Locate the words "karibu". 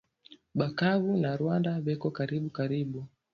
2.17-2.49, 2.57-2.99